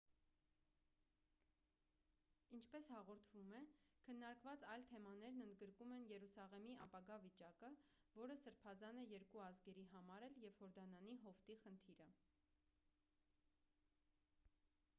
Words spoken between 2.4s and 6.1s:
ինչպես հաղորդվում է,քննարկված այլ թեմաներն ընդգրկում են